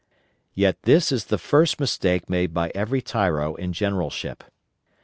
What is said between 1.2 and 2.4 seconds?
the first mistake